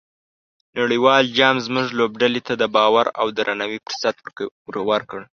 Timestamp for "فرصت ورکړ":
3.85-5.21